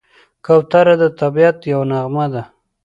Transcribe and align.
کوتره 0.45 0.95
د 1.01 1.03
طبیعت 1.19 1.57
یوه 1.71 1.85
نغمه 1.91 2.25
ده. 2.33 2.43